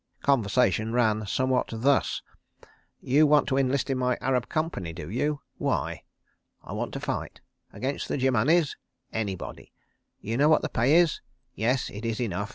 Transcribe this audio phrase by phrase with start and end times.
[0.31, 2.23] Conversation ran somewhat thus:
[3.01, 5.41] "'You want to enlist in my Arab Company, do you?
[5.59, 6.01] Why?'
[6.63, 7.39] "'I want to fight.'
[7.71, 8.75] "'Against the Germanis?'
[9.13, 9.71] "'Anybody.'
[10.19, 11.21] "'You know what the pay is?'
[11.53, 11.91] "'Yes.
[11.91, 12.49] It is enough.